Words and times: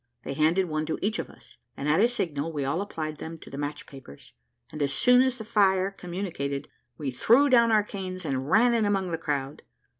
They 0.23 0.33
handed 0.33 0.65
one 0.67 0.87
to 0.87 0.97
each 0.99 1.19
of 1.19 1.29
us, 1.29 1.57
and 1.77 1.87
at 1.87 1.99
a 1.99 2.07
signal 2.07 2.51
we 2.51 2.65
all 2.65 2.81
applied 2.81 3.17
them 3.19 3.37
to 3.37 3.51
the 3.51 3.57
match 3.59 3.85
papers, 3.85 4.33
and 4.71 4.81
as 4.81 4.91
soon 4.91 5.21
as 5.21 5.37
the 5.37 5.45
fire 5.45 5.91
communicated, 5.91 6.67
we 6.97 7.11
threw 7.11 7.49
down 7.49 7.71
our 7.71 7.83
canes 7.83 8.25
and 8.25 8.49
ran 8.49 8.73
in 8.73 8.85
among 8.85 9.11
the 9.11 9.19
crowd. 9.19 9.61